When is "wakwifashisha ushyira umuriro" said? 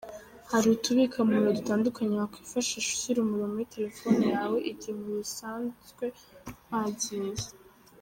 2.15-3.47